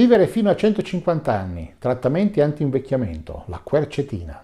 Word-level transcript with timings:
Vivere 0.00 0.28
fino 0.28 0.48
a 0.48 0.56
150 0.56 1.30
anni, 1.30 1.74
trattamenti 1.78 2.40
anti-invecchiamento, 2.40 3.42
la 3.48 3.60
quercetina. 3.62 4.40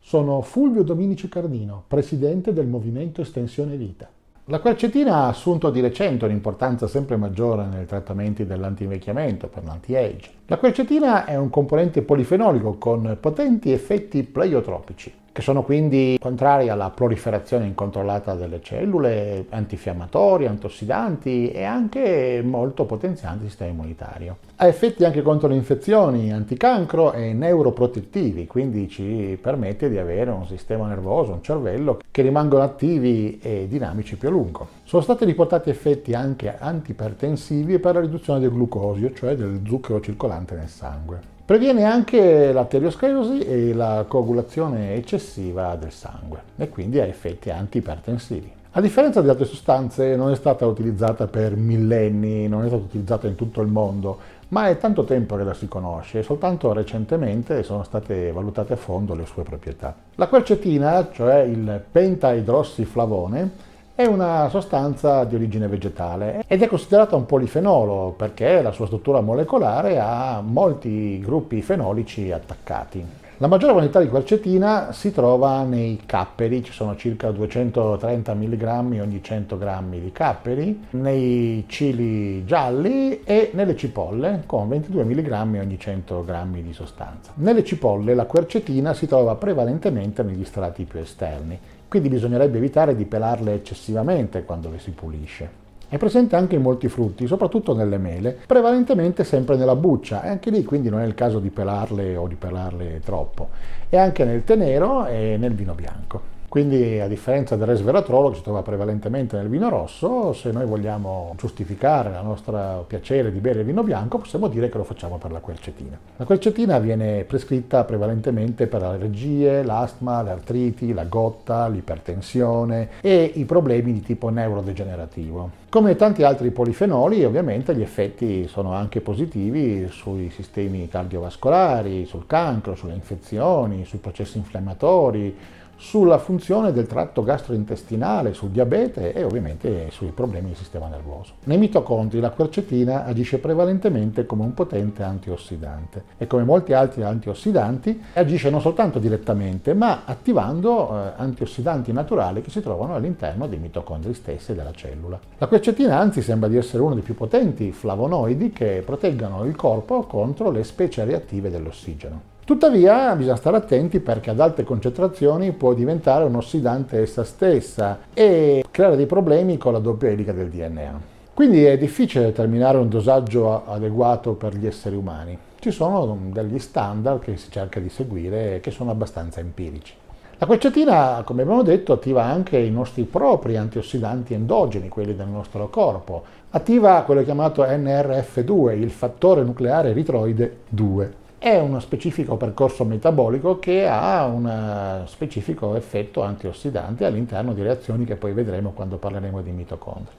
Sono 0.00 0.40
Fulvio 0.42 0.82
Dominici 0.82 1.28
Cardino, 1.28 1.84
presidente 1.86 2.52
del 2.52 2.66
Movimento 2.66 3.20
Estensione 3.20 3.76
Vita. 3.76 4.10
La 4.46 4.58
quercetina 4.58 5.14
ha 5.14 5.28
assunto 5.28 5.70
di 5.70 5.80
recente 5.80 6.24
un'importanza 6.24 6.88
sempre 6.88 7.16
maggiore 7.16 7.64
nei 7.66 7.86
trattamenti 7.86 8.44
dell'antinvecchiamento 8.44 9.46
per 9.46 9.62
l'anti-age. 9.62 10.28
La 10.46 10.58
quercetina 10.58 11.24
è 11.24 11.36
un 11.36 11.50
componente 11.50 12.02
polifenolico 12.02 12.78
con 12.78 13.16
potenti 13.20 13.70
effetti 13.70 14.24
pleiotropici 14.24 15.22
che 15.34 15.42
sono 15.42 15.64
quindi 15.64 16.16
contrari 16.20 16.68
alla 16.68 16.90
proliferazione 16.90 17.66
incontrollata 17.66 18.36
delle 18.36 18.62
cellule, 18.62 19.46
antinfiammatori, 19.50 20.46
antiossidanti 20.46 21.50
e 21.50 21.64
anche 21.64 22.40
molto 22.44 22.84
potenzianti 22.84 23.42
il 23.42 23.48
sistema 23.48 23.72
immunitario. 23.72 24.36
Ha 24.54 24.68
effetti 24.68 25.04
anche 25.04 25.22
contro 25.22 25.48
le 25.48 25.56
infezioni, 25.56 26.32
anticancro 26.32 27.12
e 27.12 27.32
neuroprotettivi, 27.32 28.46
quindi 28.46 28.88
ci 28.88 29.36
permette 29.42 29.90
di 29.90 29.98
avere 29.98 30.30
un 30.30 30.46
sistema 30.46 30.86
nervoso, 30.86 31.32
un 31.32 31.42
cervello 31.42 31.98
che 32.12 32.22
rimangono 32.22 32.62
attivi 32.62 33.40
e 33.42 33.66
dinamici 33.68 34.16
più 34.16 34.28
a 34.28 34.30
lungo. 34.30 34.68
Sono 34.84 35.02
stati 35.02 35.24
riportati 35.24 35.68
effetti 35.68 36.14
anche 36.14 36.56
antipertensivi 36.56 37.80
per 37.80 37.94
la 37.94 38.00
riduzione 38.02 38.38
del 38.38 38.52
glucosio, 38.52 39.12
cioè 39.12 39.34
del 39.34 39.62
zucchero 39.66 40.00
circolante 40.00 40.54
nel 40.54 40.68
sangue. 40.68 41.33
Previene 41.46 41.84
anche 41.84 42.52
l'arteriosclerosi 42.52 43.40
e 43.40 43.74
la 43.74 44.06
coagulazione 44.08 44.94
eccessiva 44.94 45.76
del 45.76 45.92
sangue 45.92 46.40
e 46.56 46.70
quindi 46.70 46.98
ha 47.00 47.04
effetti 47.04 47.50
antipertensivi. 47.50 48.50
A 48.70 48.80
differenza 48.80 49.20
di 49.20 49.28
altre 49.28 49.44
sostanze 49.44 50.16
non 50.16 50.30
è 50.30 50.36
stata 50.36 50.66
utilizzata 50.66 51.26
per 51.26 51.54
millenni, 51.54 52.48
non 52.48 52.64
è 52.64 52.68
stata 52.68 52.82
utilizzata 52.82 53.26
in 53.26 53.34
tutto 53.34 53.60
il 53.60 53.68
mondo, 53.68 54.18
ma 54.48 54.68
è 54.68 54.78
tanto 54.78 55.04
tempo 55.04 55.36
che 55.36 55.44
la 55.44 55.52
si 55.52 55.68
conosce 55.68 56.20
e 56.20 56.22
soltanto 56.22 56.72
recentemente 56.72 57.62
sono 57.62 57.82
state 57.82 58.32
valutate 58.32 58.72
a 58.72 58.76
fondo 58.76 59.14
le 59.14 59.26
sue 59.26 59.42
proprietà. 59.42 59.94
La 60.14 60.28
quercetina, 60.28 61.10
cioè 61.12 61.40
il 61.40 61.82
pentaidrossiflavone, 61.92 63.50
è 63.96 64.04
una 64.06 64.48
sostanza 64.48 65.22
di 65.22 65.36
origine 65.36 65.68
vegetale 65.68 66.44
ed 66.48 66.62
è 66.62 66.66
considerata 66.66 67.14
un 67.14 67.26
polifenolo 67.26 68.12
perché 68.16 68.60
la 68.60 68.72
sua 68.72 68.86
struttura 68.86 69.20
molecolare 69.20 70.00
ha 70.00 70.42
molti 70.44 71.20
gruppi 71.20 71.62
fenolici 71.62 72.32
attaccati. 72.32 73.22
La 73.38 73.46
maggiore 73.46 73.72
quantità 73.72 74.00
di 74.00 74.08
quercetina 74.08 74.92
si 74.92 75.12
trova 75.12 75.62
nei 75.62 76.00
capperi, 76.06 76.62
ci 76.64 76.72
sono 76.72 76.96
circa 76.96 77.30
230 77.30 78.34
mg 78.34 78.98
ogni 79.00 79.22
100 79.22 79.58
g 79.58 79.82
di 80.00 80.12
capperi, 80.12 80.86
nei 80.90 81.64
cili 81.66 82.44
gialli 82.44 83.22
e 83.22 83.50
nelle 83.54 83.76
cipolle 83.76 84.42
con 84.46 84.68
22 84.68 85.04
mg 85.04 85.58
ogni 85.60 85.78
100 85.78 86.24
g 86.24 86.44
di 86.62 86.72
sostanza. 86.72 87.32
Nelle 87.34 87.64
cipolle 87.64 88.14
la 88.14 88.26
quercetina 88.26 88.92
si 88.92 89.06
trova 89.06 89.34
prevalentemente 89.34 90.22
negli 90.22 90.44
strati 90.44 90.84
più 90.84 91.00
esterni, 91.00 91.58
quindi 91.88 92.08
bisognerebbe 92.08 92.58
evitare 92.58 92.94
di 92.94 93.04
pelarle 93.04 93.54
eccessivamente 93.54 94.44
quando 94.44 94.70
le 94.70 94.78
si 94.78 94.90
pulisce. 94.90 95.62
È 95.88 95.96
presente 95.98 96.34
anche 96.34 96.56
in 96.56 96.62
molti 96.62 96.88
frutti, 96.88 97.26
soprattutto 97.26 97.74
nelle 97.74 97.98
mele, 97.98 98.36
prevalentemente 98.46 99.22
sempre 99.22 99.56
nella 99.56 99.76
buccia, 99.76 100.24
e 100.24 100.28
anche 100.28 100.50
lì 100.50 100.64
quindi 100.64 100.88
non 100.88 101.00
è 101.00 101.04
il 101.04 101.14
caso 101.14 101.38
di 101.38 101.50
pelarle 101.50 102.16
o 102.16 102.26
di 102.26 102.34
pelarle 102.34 103.00
troppo, 103.04 103.50
e 103.88 103.96
anche 103.96 104.24
nel 104.24 104.42
tè 104.42 104.56
nero 104.56 105.06
e 105.06 105.36
nel 105.38 105.54
vino 105.54 105.74
bianco. 105.74 106.33
Quindi 106.54 107.00
a 107.00 107.08
differenza 107.08 107.56
del 107.56 107.66
resveratrolo 107.66 108.30
che 108.30 108.36
si 108.36 108.42
trova 108.42 108.62
prevalentemente 108.62 109.36
nel 109.36 109.48
vino 109.48 109.68
rosso, 109.68 110.32
se 110.32 110.52
noi 110.52 110.64
vogliamo 110.64 111.34
giustificare 111.36 112.10
il 112.10 112.20
nostro 112.22 112.84
piacere 112.86 113.32
di 113.32 113.40
bere 113.40 113.58
il 113.58 113.64
vino 113.64 113.82
bianco, 113.82 114.18
possiamo 114.18 114.46
dire 114.46 114.68
che 114.68 114.76
lo 114.76 114.84
facciamo 114.84 115.18
per 115.18 115.32
la 115.32 115.40
quercetina. 115.40 115.98
La 116.16 116.24
quercetina 116.24 116.78
viene 116.78 117.24
prescritta 117.24 117.82
prevalentemente 117.82 118.68
per 118.68 118.82
le 118.82 118.86
allergie, 118.86 119.64
l'astma, 119.64 120.22
le 120.22 120.30
artriti, 120.30 120.92
la 120.92 121.06
gotta, 121.06 121.66
l'ipertensione 121.66 122.88
e 123.00 123.32
i 123.34 123.44
problemi 123.46 123.92
di 123.92 124.02
tipo 124.02 124.28
neurodegenerativo. 124.28 125.62
Come 125.68 125.96
tanti 125.96 126.22
altri 126.22 126.52
polifenoli, 126.52 127.24
ovviamente 127.24 127.74
gli 127.74 127.82
effetti 127.82 128.46
sono 128.46 128.74
anche 128.74 129.00
positivi 129.00 129.88
sui 129.88 130.30
sistemi 130.30 130.86
cardiovascolari, 130.86 132.06
sul 132.06 132.28
cancro, 132.28 132.76
sulle 132.76 132.94
infezioni, 132.94 133.84
sui 133.84 133.98
processi 133.98 134.38
infiammatori, 134.38 135.36
sulla 135.84 136.16
funzione 136.16 136.72
del 136.72 136.86
tratto 136.86 137.22
gastrointestinale, 137.22 138.32
sul 138.32 138.48
diabete 138.48 139.12
e 139.12 139.22
ovviamente 139.22 139.90
sui 139.90 140.12
problemi 140.12 140.48
del 140.48 140.56
sistema 140.56 140.88
nervoso. 140.88 141.34
Nei 141.44 141.58
mitocondri 141.58 142.20
la 142.20 142.30
quercetina 142.30 143.04
agisce 143.04 143.38
prevalentemente 143.38 144.24
come 144.24 144.44
un 144.44 144.54
potente 144.54 145.02
antiossidante 145.02 146.04
e 146.16 146.26
come 146.26 146.42
molti 146.42 146.72
altri 146.72 147.02
antiossidanti 147.02 148.02
agisce 148.14 148.48
non 148.48 148.62
soltanto 148.62 148.98
direttamente 148.98 149.74
ma 149.74 150.04
attivando 150.06 150.88
eh, 150.88 151.12
antiossidanti 151.16 151.92
naturali 151.92 152.40
che 152.40 152.50
si 152.50 152.62
trovano 152.62 152.94
all'interno 152.94 153.46
dei 153.46 153.58
mitocondri 153.58 154.14
stessi 154.14 154.54
della 154.54 154.72
cellula. 154.72 155.20
La 155.36 155.46
quercetina 155.46 155.98
anzi 155.98 156.22
sembra 156.22 156.48
di 156.48 156.56
essere 156.56 156.82
uno 156.82 156.94
dei 156.94 157.02
più 157.02 157.14
potenti 157.14 157.72
flavonoidi 157.72 158.52
che 158.52 158.82
proteggono 158.84 159.44
il 159.44 159.54
corpo 159.54 160.04
contro 160.04 160.50
le 160.50 160.64
specie 160.64 161.04
reattive 161.04 161.50
dell'ossigeno. 161.50 162.32
Tuttavia 162.44 163.16
bisogna 163.16 163.36
stare 163.36 163.56
attenti 163.56 164.00
perché 164.00 164.28
ad 164.28 164.38
alte 164.38 164.64
concentrazioni 164.64 165.52
può 165.52 165.72
diventare 165.72 166.24
un 166.24 166.34
ossidante 166.34 166.98
essa 166.98 167.24
stessa 167.24 168.00
e 168.12 168.62
creare 168.70 168.96
dei 168.96 169.06
problemi 169.06 169.56
con 169.56 169.72
la 169.72 169.78
doppia 169.78 170.10
elica 170.10 170.32
del 170.32 170.50
DNA. 170.50 171.00
Quindi 171.32 171.64
è 171.64 171.78
difficile 171.78 172.24
determinare 172.24 172.76
un 172.76 172.90
dosaggio 172.90 173.64
adeguato 173.64 174.34
per 174.34 174.54
gli 174.54 174.66
esseri 174.66 174.94
umani. 174.94 175.38
Ci 175.58 175.70
sono 175.70 176.18
degli 176.32 176.58
standard 176.58 177.20
che 177.20 177.38
si 177.38 177.50
cerca 177.50 177.80
di 177.80 177.88
seguire 177.88 178.56
e 178.56 178.60
che 178.60 178.70
sono 178.70 178.90
abbastanza 178.90 179.40
empirici. 179.40 179.94
La 180.36 180.44
quercetina, 180.44 181.22
come 181.24 181.42
abbiamo 181.42 181.62
detto, 181.62 181.94
attiva 181.94 182.24
anche 182.24 182.58
i 182.58 182.70
nostri 182.70 183.04
propri 183.04 183.56
antiossidanti 183.56 184.34
endogeni, 184.34 184.90
quelli 184.90 185.16
del 185.16 185.28
nostro 185.28 185.70
corpo. 185.70 186.22
Attiva 186.50 187.00
quello 187.06 187.24
chiamato 187.24 187.62
NRF2, 187.64 188.78
il 188.78 188.90
fattore 188.90 189.42
nucleare 189.42 189.90
eritroide 189.90 190.58
2 190.68 191.22
è 191.44 191.60
uno 191.60 191.78
specifico 191.78 192.38
percorso 192.38 192.86
metabolico 192.86 193.58
che 193.58 193.86
ha 193.86 194.24
un 194.24 195.02
specifico 195.04 195.74
effetto 195.74 196.22
antiossidante 196.22 197.04
all'interno 197.04 197.52
di 197.52 197.62
reazioni 197.62 198.06
che 198.06 198.16
poi 198.16 198.32
vedremo 198.32 198.70
quando 198.70 198.96
parleremo 198.96 199.42
di 199.42 199.50
mitocondri. 199.50 200.10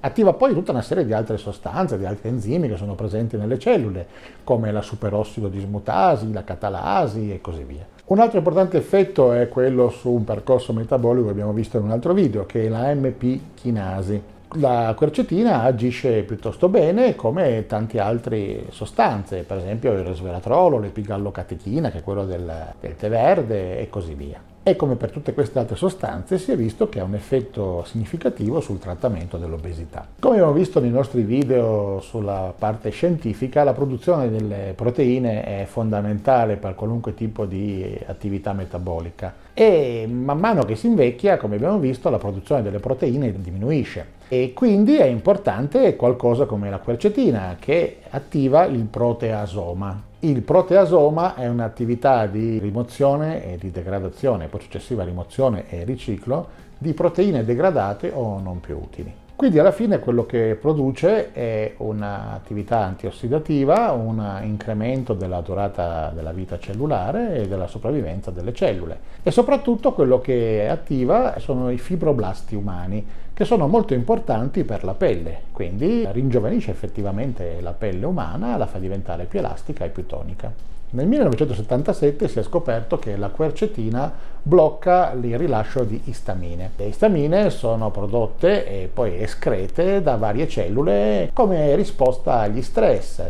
Attiva 0.00 0.34
poi 0.34 0.52
tutta 0.52 0.72
una 0.72 0.82
serie 0.82 1.06
di 1.06 1.14
altre 1.14 1.38
sostanze, 1.38 1.96
di 1.96 2.04
altri 2.04 2.28
enzimi 2.28 2.68
che 2.68 2.76
sono 2.76 2.94
presenti 2.94 3.38
nelle 3.38 3.58
cellule, 3.58 4.06
come 4.44 4.70
la 4.70 4.82
superossido 4.82 5.48
dismutasi, 5.48 6.30
la 6.30 6.44
catalasi 6.44 7.32
e 7.32 7.40
così 7.40 7.62
via. 7.62 7.86
Un 8.08 8.18
altro 8.18 8.36
importante 8.36 8.76
effetto 8.76 9.32
è 9.32 9.48
quello 9.48 9.88
su 9.88 10.10
un 10.10 10.24
percorso 10.24 10.74
metabolico 10.74 11.24
che 11.24 11.32
abbiamo 11.32 11.54
visto 11.54 11.78
in 11.78 11.84
un 11.84 11.90
altro 11.90 12.12
video, 12.12 12.44
che 12.44 12.66
è 12.66 12.68
la 12.68 12.94
MP 12.94 13.54
chinasi 13.54 14.22
la 14.54 14.94
quercetina 14.96 15.62
agisce 15.62 16.22
piuttosto 16.22 16.68
bene 16.68 17.14
come 17.14 17.66
tante 17.66 18.00
altre 18.00 18.66
sostanze, 18.70 19.42
per 19.42 19.58
esempio 19.58 19.92
il 19.92 20.04
resveratrolo, 20.04 20.78
l'epigallocatechina, 20.78 21.90
che 21.90 21.98
è 21.98 22.02
quello 22.02 22.24
del, 22.24 22.74
del 22.80 22.96
tè 22.96 23.08
verde 23.08 23.78
e 23.78 23.88
così 23.88 24.14
via. 24.14 24.55
E 24.68 24.74
come 24.74 24.96
per 24.96 25.12
tutte 25.12 25.32
queste 25.32 25.60
altre 25.60 25.76
sostanze 25.76 26.38
si 26.38 26.50
è 26.50 26.56
visto 26.56 26.88
che 26.88 26.98
ha 26.98 27.04
un 27.04 27.14
effetto 27.14 27.84
significativo 27.84 28.58
sul 28.58 28.80
trattamento 28.80 29.36
dell'obesità. 29.36 30.08
Come 30.18 30.34
abbiamo 30.34 30.54
visto 30.54 30.80
nei 30.80 30.90
nostri 30.90 31.22
video 31.22 32.00
sulla 32.00 32.52
parte 32.58 32.90
scientifica, 32.90 33.62
la 33.62 33.74
produzione 33.74 34.28
delle 34.28 34.72
proteine 34.74 35.44
è 35.44 35.66
fondamentale 35.66 36.56
per 36.56 36.74
qualunque 36.74 37.14
tipo 37.14 37.44
di 37.44 37.96
attività 38.06 38.54
metabolica 38.54 39.34
e 39.54 40.08
man 40.10 40.40
mano 40.40 40.64
che 40.64 40.74
si 40.74 40.88
invecchia, 40.88 41.36
come 41.36 41.54
abbiamo 41.54 41.78
visto, 41.78 42.10
la 42.10 42.18
produzione 42.18 42.62
delle 42.62 42.80
proteine 42.80 43.40
diminuisce 43.40 44.14
e 44.26 44.52
quindi 44.52 44.96
è 44.96 45.04
importante 45.04 45.94
qualcosa 45.94 46.44
come 46.44 46.70
la 46.70 46.78
quercetina 46.78 47.54
che 47.60 47.98
attiva 48.10 48.64
il 48.64 48.82
proteasoma. 48.82 50.02
Il 50.26 50.42
proteasoma 50.42 51.36
è 51.36 51.46
un'attività 51.46 52.26
di 52.26 52.58
rimozione 52.58 53.44
e 53.44 53.58
di 53.58 53.70
degradazione, 53.70 54.48
poi 54.48 54.60
successiva 54.60 55.04
rimozione 55.04 55.70
e 55.70 55.84
riciclo 55.84 56.48
di 56.76 56.92
proteine 56.94 57.44
degradate 57.44 58.10
o 58.12 58.40
non 58.40 58.58
più 58.58 58.76
utili. 58.76 59.25
Quindi 59.36 59.58
alla 59.58 59.70
fine 59.70 59.98
quello 59.98 60.24
che 60.24 60.56
produce 60.58 61.30
è 61.32 61.74
un'attività 61.76 62.78
antiossidativa, 62.78 63.92
un 63.92 64.40
incremento 64.42 65.12
della 65.12 65.42
durata 65.42 66.10
della 66.14 66.32
vita 66.32 66.58
cellulare 66.58 67.42
e 67.42 67.46
della 67.46 67.66
sopravvivenza 67.66 68.30
delle 68.30 68.54
cellule 68.54 68.98
e 69.22 69.30
soprattutto 69.30 69.92
quello 69.92 70.22
che 70.22 70.66
attiva 70.70 71.38
sono 71.38 71.70
i 71.70 71.76
fibroblasti 71.76 72.54
umani 72.54 73.06
che 73.34 73.44
sono 73.44 73.68
molto 73.68 73.92
importanti 73.92 74.64
per 74.64 74.84
la 74.84 74.94
pelle, 74.94 75.42
quindi 75.52 76.08
ringiovanisce 76.10 76.70
effettivamente 76.70 77.60
la 77.60 77.72
pelle 77.72 78.06
umana, 78.06 78.56
la 78.56 78.66
fa 78.66 78.78
diventare 78.78 79.24
più 79.24 79.40
elastica 79.40 79.84
e 79.84 79.90
più 79.90 80.06
tonica. 80.06 80.75
Nel 80.88 81.08
1977 81.08 82.28
si 82.28 82.38
è 82.38 82.42
scoperto 82.44 82.96
che 82.98 83.16
la 83.16 83.30
quercetina 83.30 84.12
blocca 84.40 85.12
il 85.20 85.36
rilascio 85.36 85.82
di 85.82 86.00
istamine. 86.04 86.70
Le 86.76 86.86
istamine 86.86 87.50
sono 87.50 87.90
prodotte 87.90 88.64
e 88.66 88.88
poi 88.92 89.20
escrete 89.20 90.00
da 90.00 90.14
varie 90.14 90.46
cellule 90.46 91.30
come 91.32 91.74
risposta 91.74 92.38
agli 92.38 92.62
stress 92.62 93.20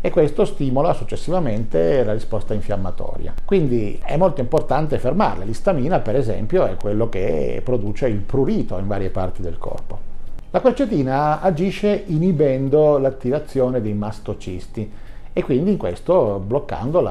e 0.00 0.10
questo 0.10 0.44
stimola 0.44 0.92
successivamente 0.92 2.02
la 2.02 2.12
risposta 2.12 2.52
infiammatoria. 2.52 3.32
Quindi 3.44 4.00
è 4.04 4.16
molto 4.16 4.40
importante 4.40 4.98
fermarla. 4.98 5.44
L'istamina, 5.44 6.00
per 6.00 6.16
esempio, 6.16 6.66
è 6.66 6.74
quello 6.74 7.08
che 7.08 7.62
produce 7.64 8.08
il 8.08 8.18
prurito 8.18 8.76
in 8.76 8.88
varie 8.88 9.10
parti 9.10 9.40
del 9.40 9.56
corpo. 9.56 10.12
La 10.50 10.60
quercetina 10.60 11.40
agisce 11.40 12.02
inibendo 12.06 12.98
l'attivazione 12.98 13.80
dei 13.80 13.94
mastocisti 13.94 14.90
e 15.34 15.42
quindi 15.42 15.72
in 15.72 15.76
questo 15.76 16.40
bloccando 16.42 17.00
il 17.00 17.10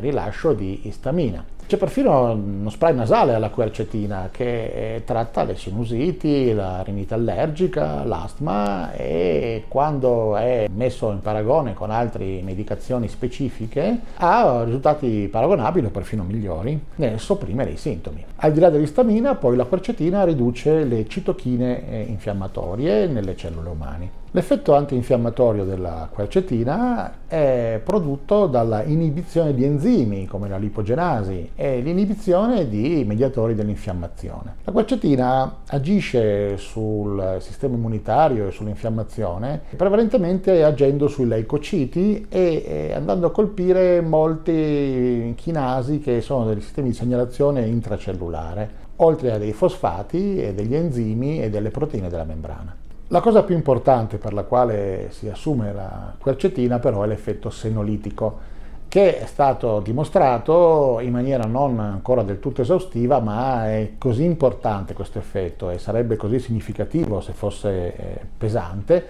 rilascio 0.00 0.52
di 0.52 0.80
istamina. 0.88 1.42
C'è 1.70 1.76
perfino 1.76 2.32
uno 2.32 2.68
spray 2.68 2.92
nasale 2.92 3.32
alla 3.32 3.50
quercetina 3.50 4.28
che 4.32 4.96
eh, 4.96 5.04
tratta 5.04 5.44
le 5.44 5.54
sinusiti, 5.54 6.52
la 6.52 6.82
rinite 6.82 7.14
allergica, 7.14 8.02
l'astma 8.02 8.92
e 8.92 9.66
quando 9.68 10.34
è 10.34 10.66
messo 10.68 11.12
in 11.12 11.20
paragone 11.20 11.74
con 11.74 11.92
altre 11.92 12.40
medicazioni 12.42 13.06
specifiche 13.06 14.00
ha 14.16 14.64
risultati 14.64 15.28
paragonabili 15.30 15.86
o 15.86 15.90
perfino 15.90 16.24
migliori 16.24 16.76
nel 16.96 17.20
sopprimere 17.20 17.70
i 17.70 17.76
sintomi. 17.76 18.24
Al 18.38 18.50
di 18.50 18.58
là 18.58 18.68
dell'istamina 18.68 19.36
poi 19.36 19.54
la 19.54 19.64
quercetina 19.64 20.24
riduce 20.24 20.82
le 20.82 21.06
citochine 21.06 21.88
eh, 21.88 22.00
infiammatorie 22.00 23.06
nelle 23.06 23.36
cellule 23.36 23.68
umane. 23.68 24.19
L'effetto 24.32 24.76
antinfiammatorio 24.76 25.64
della 25.64 26.08
quercetina 26.08 27.26
è 27.26 27.80
prodotto 27.82 28.46
dalla 28.46 28.84
inibizione 28.84 29.52
di 29.52 29.64
enzimi 29.64 30.26
come 30.26 30.48
la 30.48 30.56
lipogenasi 30.56 31.50
e 31.56 31.80
l'inibizione 31.80 32.68
di 32.68 33.02
mediatori 33.04 33.56
dell'infiammazione. 33.56 34.58
La 34.62 34.70
quercetina 34.70 35.62
agisce 35.66 36.56
sul 36.58 37.38
sistema 37.40 37.74
immunitario 37.74 38.46
e 38.46 38.52
sull'infiammazione 38.52 39.62
prevalentemente 39.74 40.62
agendo 40.62 41.08
sui 41.08 41.26
leucociti 41.26 42.26
e 42.28 42.92
andando 42.94 43.26
a 43.26 43.32
colpire 43.32 44.00
molti 44.00 45.32
chinasi 45.36 45.98
che 45.98 46.20
sono 46.20 46.44
dei 46.46 46.60
sistemi 46.60 46.90
di 46.90 46.94
segnalazione 46.94 47.66
intracellulare, 47.66 48.70
oltre 48.96 49.32
a 49.32 49.38
dei 49.38 49.52
fosfati 49.52 50.40
e 50.40 50.54
degli 50.54 50.76
enzimi 50.76 51.42
e 51.42 51.50
delle 51.50 51.70
proteine 51.70 52.08
della 52.08 52.22
membrana. 52.22 52.76
La 53.12 53.20
cosa 53.20 53.42
più 53.42 53.56
importante 53.56 54.18
per 54.18 54.32
la 54.32 54.44
quale 54.44 55.08
si 55.10 55.28
assume 55.28 55.72
la 55.72 56.14
quercetina 56.16 56.78
però 56.78 57.02
è 57.02 57.08
l'effetto 57.08 57.50
senolitico, 57.50 58.38
che 58.86 59.18
è 59.18 59.26
stato 59.26 59.80
dimostrato 59.80 61.00
in 61.00 61.10
maniera 61.10 61.42
non 61.42 61.80
ancora 61.80 62.22
del 62.22 62.38
tutto 62.38 62.62
esaustiva, 62.62 63.18
ma 63.18 63.66
è 63.68 63.94
così 63.98 64.22
importante 64.22 64.94
questo 64.94 65.18
effetto 65.18 65.70
e 65.70 65.78
sarebbe 65.78 66.14
così 66.14 66.38
significativo 66.38 67.20
se 67.20 67.32
fosse 67.32 67.96
eh, 67.96 68.20
pesante 68.38 69.04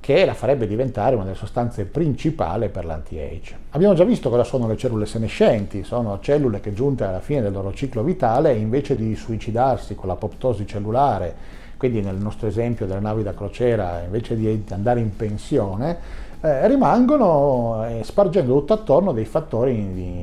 che 0.00 0.24
la 0.24 0.32
farebbe 0.32 0.66
diventare 0.66 1.14
una 1.14 1.24
delle 1.24 1.36
sostanze 1.36 1.84
principali 1.84 2.70
per 2.70 2.86
l'anti-age. 2.86 3.56
Abbiamo 3.72 3.92
già 3.92 4.04
visto 4.04 4.30
cosa 4.30 4.44
sono 4.44 4.66
le 4.66 4.78
cellule 4.78 5.04
senescenti, 5.04 5.84
sono 5.84 6.18
cellule 6.20 6.60
che 6.60 6.72
giunte 6.72 7.04
alla 7.04 7.20
fine 7.20 7.42
del 7.42 7.52
loro 7.52 7.74
ciclo 7.74 8.02
vitale 8.02 8.54
invece 8.54 8.96
di 8.96 9.14
suicidarsi 9.14 9.94
con 9.94 10.08
l'apoptosi 10.08 10.66
cellulare 10.66 11.60
quindi 11.82 12.00
nel 12.00 12.14
nostro 12.14 12.46
esempio 12.46 12.86
delle 12.86 13.00
navi 13.00 13.24
da 13.24 13.34
crociera, 13.34 14.02
invece 14.04 14.36
di 14.36 14.64
andare 14.68 15.00
in 15.00 15.16
pensione, 15.16 15.98
eh, 16.44 16.66
rimangono 16.66 17.86
eh, 17.86 18.02
spargendo 18.02 18.52
tutto 18.58 18.72
attorno 18.72 19.12
dei 19.12 19.24
fattori 19.24 19.78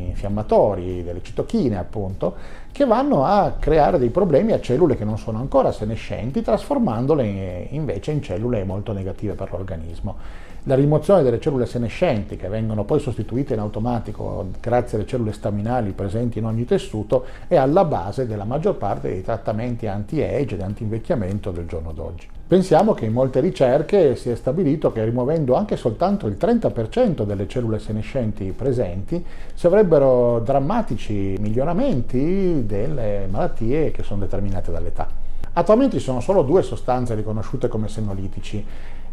infiammatori, 0.07 1.01
delle 1.01 1.24
citochine 1.24 1.77
appunto, 1.77 2.36
che 2.74 2.86
vanno 2.86 3.24
a 3.24 3.56
creare 3.57 3.98
dei 3.98 4.10
problemi 4.10 4.51
a 4.51 4.60
cellule 4.60 4.98
che 4.98 5.06
non 5.06 5.18
sono 5.18 5.39
ancora 5.39 5.71
senescenti, 5.71 6.42
trasformandole 6.42 7.24
eh, 7.24 7.68
invece 7.71 8.12
in 8.12 8.21
cellule 8.21 8.66
molto 8.66 8.92
negative 8.92 9.33
per 9.33 9.50
l'organismo. 9.51 10.48
La 10.63 10.75
rimozione 10.75 11.24
delle 11.24 11.39
cellule 11.39 11.66
senescenti, 11.66 12.36
che 12.36 12.50
vengono 12.50 12.83
poi 12.83 13.00
sostituite 13.00 13.54
in 13.54 13.62
automatico 13.62 14.48
grazie 14.60 14.98
alle 14.98 15.07
cellule 15.07 15.31
staminali 15.31 15.94
presenti 15.94 16.39
in 16.39 16.45
ogni 16.45 16.65
tessuto, 16.65 17.24
è 17.48 17.56
alla 17.56 17.86
base 17.86 18.27
della 18.27 18.44
maggior 18.44 18.75
parte 18.75 19.07
dei 19.07 19.24
trattamenti 19.24 19.88
anti-age 19.88 20.56
ed 20.56 20.62
anti-invecchiamento 20.62 21.51
del 21.51 21.65
giorno 21.65 21.94
d'oggi. 21.94 22.38
Pensiamo 22.50 22.96
che 22.96 23.06
in 23.06 23.13
molte 23.13 23.42
ricerche 23.42 24.16
si 24.16 24.31
è 24.31 24.36
stabilito 24.36 24.92
che 24.92 25.04
rimuovendo 25.04 25.54
anche 25.54 25.75
soltanto 25.78 26.25
il 26.25 26.36
30% 26.36 27.22
delle 27.22 27.48
cellule 27.48 27.78
senescenti 27.78 28.54
presenti 28.57 29.24
si 29.54 29.68
avrebbero 29.68 30.40
drammatici 30.40 31.36
miglioramenti 31.40 32.66
delle 32.66 33.28
malattie 33.30 33.92
che 33.92 34.01
sono 34.01 34.22
determinate 34.22 34.72
dall'età. 34.72 35.07
Attualmente 35.54 36.00
ci 36.00 36.04
sono 36.04 36.22
solo 36.22 36.42
due 36.42 36.63
sostanze 36.63 37.13
riconosciute 37.13 37.68
come 37.68 37.88
senolitici 37.88 38.66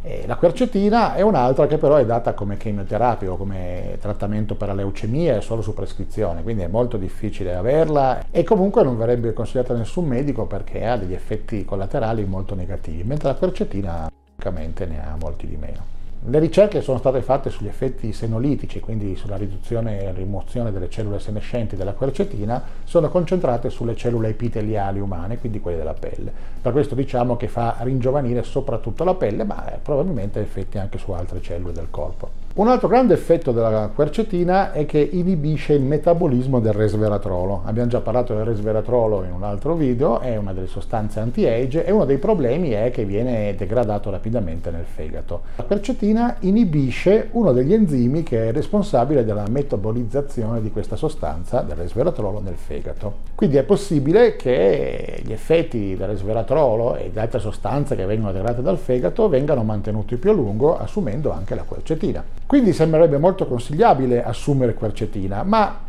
e 0.08 0.25
la 0.25 0.37
quercetina 0.37 1.17
è 1.17 1.23
un'altra 1.23 1.67
che 1.67 1.79
però 1.79 1.97
è 1.97 2.06
data 2.06 2.32
come 2.32 2.56
chemioterapia 2.56 3.32
o 3.32 3.37
come 3.37 3.99
trattamento 4.00 4.55
per 4.55 4.69
la 4.69 4.75
leucemia 4.75 5.41
solo 5.41 5.62
su 5.62 5.75
prescrizione, 5.75 6.44
quindi 6.44 6.62
è 6.62 6.69
molto 6.69 6.97
difficile 6.97 7.56
averla 7.56 8.26
e 8.31 8.44
comunque 8.44 8.85
non 8.85 8.97
verrebbe 8.97 9.32
consigliata 9.32 9.73
a 9.73 9.76
nessun 9.76 10.06
medico 10.06 10.47
perché 10.47 10.87
ha 10.87 10.97
degli 10.97 11.12
effetti 11.12 11.64
collaterali 11.64 12.25
molto 12.25 12.55
negativi, 12.55 13.03
mentre 13.03 13.31
la 13.31 13.35
quercetina 13.35 14.08
francamente 14.37 14.87
ne 14.87 15.05
ha 15.05 15.17
molti 15.19 15.49
di 15.49 15.56
meno. 15.56 15.96
Le 16.25 16.39
ricerche 16.41 16.81
sono 16.81 16.99
state 16.99 17.23
fatte 17.23 17.51
sugli 17.51 17.69
effetti 17.69 18.13
senolitici, 18.13 18.81
quindi 18.81 19.15
sulla 19.15 19.37
riduzione 19.37 20.03
e 20.03 20.13
rimozione 20.13 20.73
delle 20.73 20.91
cellule 20.91 21.21
senescenti 21.21 21.77
della 21.77 21.93
quercetina, 21.93 22.63
sono 22.83 23.09
concentrate 23.09 23.71
sulle 23.71 23.95
cellule 23.95 24.31
epiteliali 24.31 24.99
umane, 24.99 25.39
quindi 25.39 25.61
quelle 25.61 25.79
della 25.79 25.95
pelle. 25.95 26.33
Per 26.61 26.73
questo 26.73 26.97
diciamo 26.97 27.37
che 27.37 27.47
fa 27.47 27.77
ringiovanire 27.81 28.43
soprattutto 28.43 29.05
la 29.05 29.15
pelle, 29.15 29.45
ma 29.45 29.79
probabilmente 29.81 30.41
ha 30.41 30.43
effetti 30.43 30.79
anche 30.79 30.99
su 30.99 31.13
altre 31.13 31.41
cellule 31.41 31.73
del 31.73 31.89
corpo. 31.91 32.46
Un 32.56 32.69
altro 32.69 32.88
grande 32.88 33.12
effetto 33.12 33.53
della 33.53 33.91
quercetina 33.94 34.73
è 34.73 34.87
che 34.87 34.99
inibisce 34.99 35.75
il 35.75 35.82
metabolismo 35.82 36.58
del 36.58 36.73
resveratrolo. 36.73 37.61
Abbiamo 37.67 37.91
già 37.91 38.00
parlato 38.00 38.35
del 38.35 38.47
resveratrolo 38.47 39.25
in 39.25 39.32
un 39.32 39.43
altro 39.43 39.75
video, 39.75 40.20
è 40.20 40.38
una 40.38 40.55
delle 40.55 40.67
sostanze 40.67 41.20
anti-age 41.20 41.85
e 41.85 41.93
uno 41.93 42.06
dei 42.06 42.17
problemi 42.17 42.70
è 42.70 42.91
che 42.91 43.05
viene 43.05 43.55
degradato 43.55 44.08
rapidamente 44.08 44.70
nel 44.70 44.87
fegato. 44.87 45.43
La 45.56 45.64
quercetina 45.64 46.37
inibisce 46.41 47.29
uno 47.32 47.53
degli 47.53 47.75
enzimi 47.75 48.23
che 48.23 48.49
è 48.49 48.53
responsabile 48.53 49.26
della 49.26 49.44
metabolizzazione 49.50 50.62
di 50.62 50.70
questa 50.70 50.97
sostanza, 50.97 51.61
del 51.61 51.76
resveratrolo, 51.76 52.41
nel 52.41 52.56
fegato. 52.56 53.17
Quindi 53.35 53.59
è 53.59 53.64
possibile 53.64 54.35
che 54.37 55.20
gli 55.23 55.32
effetti 55.32 55.94
del 55.94 56.09
resveratrolo 56.09 56.97
e 56.97 57.11
di 57.12 57.19
altre 57.19 57.38
sostanze 57.38 57.97
che 57.97 58.06
vengono 58.06 58.32
degradate 58.32 58.62
dal 58.62 58.79
fegato 58.79 59.29
vengano 59.29 59.62
mantenuti 59.62 60.17
più 60.17 60.31
a 60.31 60.32
lungo 60.32 60.79
assumendo 60.79 61.33
anche 61.33 61.54
la 61.54 61.64
quercetina. 61.64 62.25
Quindi 62.47 62.73
sembrerebbe 62.73 63.19
molto 63.19 63.45
consigliabile 63.47 64.23
assumere 64.23 64.75
quercetina, 64.75 65.43
ma 65.43 65.81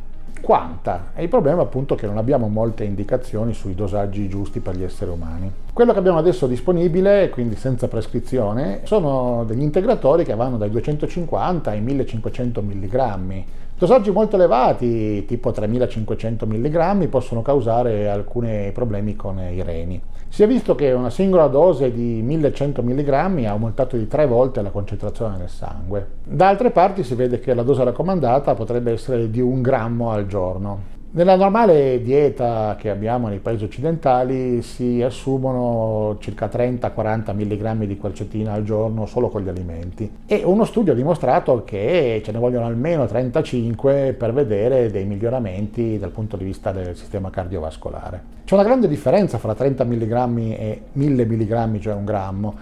quanta? 0.42 1.12
E 1.14 1.22
il 1.22 1.30
problema 1.30 1.62
appunto 1.62 1.94
è 1.94 1.98
che 1.98 2.08
non 2.08 2.18
abbiamo 2.18 2.48
molte 2.48 2.84
indicazioni 2.84 3.54
sui 3.54 3.76
dosaggi 3.76 4.28
giusti 4.28 4.60
per 4.60 4.76
gli 4.76 4.82
esseri 4.82 5.12
umani. 5.12 5.52
Quello 5.72 5.94
che 5.94 6.00
abbiamo 6.00 6.18
adesso 6.18 6.48
disponibile, 6.48 7.30
quindi 7.30 7.56
senza 7.56 7.88
prescrizione, 7.88 8.82
sono 8.86 9.44
degli 9.46 9.62
integratori 9.62 10.24
che 10.24 10.34
vanno 10.34 10.58
dai 10.58 10.72
250 10.72 11.70
ai 11.70 11.80
1500 11.82 12.62
mg. 12.64 13.44
Dosaggi 13.78 14.10
molto 14.10 14.36
elevati, 14.36 15.26
tipo 15.26 15.52
3500 15.52 16.48
mg, 16.48 17.08
possono 17.08 17.44
causare 17.44 18.10
alcuni 18.10 18.72
problemi 18.72 19.16
con 19.16 19.38
i 19.38 19.62
reni. 19.62 20.02
Si 20.30 20.44
è 20.44 20.48
visto 20.48 20.76
che 20.76 20.92
una 20.92 21.10
singola 21.10 21.48
dose 21.48 21.92
di 21.92 22.22
1100 22.22 22.84
mg 22.84 23.10
ha 23.10 23.50
aumentato 23.52 23.98
di 23.98 24.08
tre 24.08 24.28
volte 24.28 24.62
la 24.62 24.70
concentrazione 24.70 25.38
nel 25.38 25.50
sangue. 25.50 26.08
Da 26.24 26.48
altre 26.48 26.72
parti 26.72 27.04
si 27.04 27.16
vede 27.16 27.40
che 27.40 27.54
la 27.54 27.64
dose 27.64 27.84
raccomandata 27.84 28.54
potrebbe 28.54 28.92
essere 28.92 29.30
di 29.30 29.40
un 29.40 29.62
grammo 29.62 30.12
al 30.12 30.28
giorno. 30.28 30.96
Nella 31.18 31.36
normale 31.36 32.00
dieta 32.04 32.76
che 32.80 32.92
abbiamo 32.92 33.28
nei 33.28 33.40
paesi 33.40 33.64
occidentali 33.64 34.62
si 34.62 35.02
assumono 35.02 36.18
circa 36.20 36.46
30-40 36.46 37.34
mg 37.34 37.86
di 37.86 37.98
quercetina 37.98 38.54
al 38.54 38.62
giorno 38.62 39.08
solo 39.08 39.30
con 39.30 39.42
gli 39.42 39.50
alimenti 39.50 40.08
e 40.28 40.44
uno 40.46 40.64
studio 40.64 40.94
ha 40.94 40.96
dimostrato 40.96 41.64
che 41.64 42.22
ce 42.24 42.32
ne 42.32 42.38
vogliono 42.38 42.68
almeno 42.68 43.08
35 43.08 44.14
per 44.16 44.32
vedere 44.32 44.92
dei 44.92 45.06
miglioramenti 45.06 45.98
dal 45.98 46.12
punto 46.12 46.38
di 46.38 46.44
vista 46.44 46.72
del 46.72 46.96
sistema 46.96 47.32
cardiovascolare. 47.32 48.36
C'è 48.46 48.54
una 48.54 48.64
grande 48.64 48.88
differenza 48.88 49.40
fra 49.40 49.56
30 49.56 49.86
mg 49.86 50.38
e 50.38 50.82
1000 50.92 51.26
mg, 51.26 51.80
cioè 51.80 51.96
un 51.96 52.06
grammo, 52.06 52.56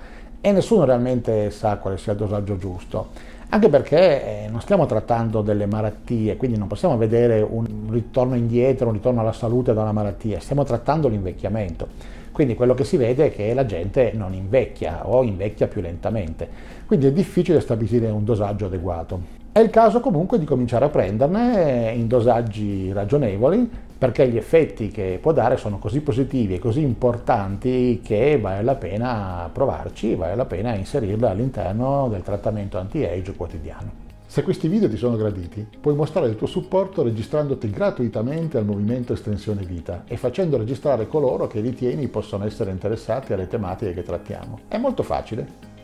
e 0.46 0.52
nessuno 0.52 0.86
realmente 0.86 1.50
sa 1.50 1.78
quale 1.78 1.98
sia 1.98 2.12
il 2.12 2.20
dosaggio 2.20 2.56
giusto 2.56 3.08
anche 3.50 3.70
perché 3.70 4.44
eh, 4.44 4.48
non 4.50 4.60
stiamo 4.60 4.86
trattando 4.86 5.42
delle 5.42 5.66
malattie, 5.66 6.36
quindi 6.36 6.58
non 6.58 6.68
possiamo 6.68 6.98
vedere 6.98 7.42
un 7.42 7.88
ritorno 7.90 8.36
indietro, 8.36 8.88
un 8.88 8.94
ritorno 8.94 9.22
alla 9.22 9.32
salute 9.32 9.74
da 9.74 9.82
una 9.82 9.92
malattia, 9.92 10.40
stiamo 10.40 10.64
trattando 10.64 11.08
l'invecchiamento. 11.08 11.88
Quindi 12.32 12.56
quello 12.56 12.74
che 12.74 12.84
si 12.84 12.98
vede 12.98 13.28
è 13.28 13.32
che 13.32 13.54
la 13.54 13.66
gente 13.66 14.12
non 14.14 14.34
invecchia 14.34 15.08
o 15.08 15.24
invecchia 15.24 15.68
più 15.68 15.80
lentamente, 15.80 16.50
quindi 16.86 17.06
è 17.06 17.12
difficile 17.12 17.62
stabilire 17.62 18.10
un 18.10 18.26
dosaggio 18.26 18.66
adeguato. 18.66 19.22
È 19.52 19.60
il 19.60 19.70
caso 19.70 20.02
comunque 20.02 20.38
di 20.38 20.44
cominciare 20.44 20.86
a 20.86 20.90
prenderne 20.90 21.94
in 21.96 22.08
dosaggi 22.08 22.92
ragionevoli 22.92 23.70
perché 23.98 24.28
gli 24.28 24.38
effetti 24.38 24.90
che 24.90 25.20
può 25.22 25.32
dare 25.32 25.58
sono 25.58 25.80
così 25.80 26.02
positivi 26.02 26.56
e 26.56 26.60
così 26.60 26.82
importanti 26.82 28.02
che 28.04 28.38
vale 28.40 28.64
la 28.64 28.76
pena 28.76 29.50
provarci, 29.52 30.16
vale 30.16 30.36
la 30.36 30.46
pena 30.46 30.76
inserirla 30.76 31.30
all'interno 31.30 32.08
del 32.10 32.22
trattamento 32.22 32.78
anti-age 32.78 33.36
quotidiano. 33.36 34.04
Se 34.28 34.44
questi 34.44 34.68
video 34.68 34.90
ti 34.90 34.98
sono 34.98 35.16
graditi, 35.16 35.66
puoi 35.80 35.96
mostrare 35.96 36.28
il 36.28 36.36
tuo 36.36 36.48
supporto 36.48 37.04
registrandoti 37.04 37.70
gratuitamente 37.70 38.58
al 38.58 38.66
movimento 38.66 39.14
Estensione 39.14 39.64
Vita 39.64 40.04
e 40.08 40.18
facendo 40.18 40.58
registrare 40.58 41.08
coloro 41.08 41.48
che 41.48 41.62
ritieni 41.62 42.10
possono 42.10 42.44
essere 42.44 42.72
interessati 42.72 43.32
alle 43.32 43.48
tematiche 43.48 43.94
che 43.94 44.04
trattiamo. 44.04 44.60
È 44.68 44.78
molto 44.78 45.04
facile. 45.04 45.75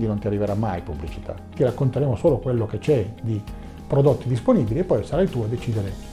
quindi 0.00 0.06
non 0.06 0.18
ti 0.18 0.26
arriverà 0.26 0.54
mai 0.54 0.80
pubblicità. 0.80 1.34
Ti 1.54 1.62
racconteremo 1.62 2.16
solo 2.16 2.38
quello 2.38 2.66
che 2.66 2.78
c'è 2.78 3.06
di 3.20 3.40
prodotti 3.86 4.28
disponibili 4.28 4.80
e 4.80 4.84
poi 4.84 5.04
sarai 5.04 5.28
tu 5.28 5.42
a 5.42 5.46
decidere 5.46 5.92